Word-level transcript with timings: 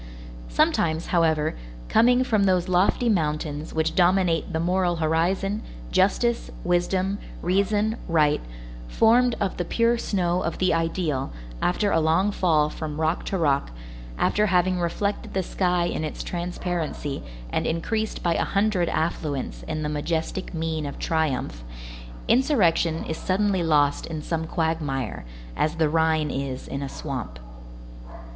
Sometimes, 0.49 1.05
however, 1.13 1.53
coming 1.87 2.23
from 2.23 2.45
those 2.45 2.67
lofty 2.67 3.07
mountains 3.07 3.71
which 3.71 3.93
dominate 3.93 4.51
the 4.51 4.59
moral 4.59 4.95
horizon, 4.95 5.61
justice, 5.91 6.49
wisdom, 6.63 7.19
reason, 7.43 7.97
right, 8.07 8.41
formed 8.87 9.35
of 9.39 9.57
the 9.57 9.63
pure 9.63 9.99
snow 9.99 10.41
of 10.41 10.57
the 10.57 10.73
ideal, 10.73 11.31
after 11.61 11.91
a 11.91 11.99
long 11.99 12.31
fall 12.31 12.67
from 12.67 12.99
rock 12.99 13.23
to 13.25 13.37
rock, 13.37 13.69
after 14.17 14.47
having 14.47 14.79
reflected 14.79 15.35
the 15.35 15.43
sky 15.43 15.85
in 15.85 16.03
its 16.03 16.23
transparency 16.23 17.21
and 17.51 17.67
increased 17.67 18.23
by 18.23 18.33
a 18.33 18.43
hundred 18.43 18.89
affluents 18.89 19.61
in 19.67 19.83
the 19.83 19.87
majestic 19.87 20.51
mien 20.51 20.87
of 20.87 20.97
triumph, 20.97 21.63
insurrection 22.27 23.03
is 23.05 23.17
suddenly 23.17 23.61
lost 23.61 24.07
in 24.07 24.23
some 24.23 24.47
quagmire, 24.47 25.25
as 25.55 25.75
the 25.75 25.87
Rhine 25.89 26.31
is 26.31 26.67
in 26.67 26.81
a 26.81 26.89
swamp. 26.89 27.37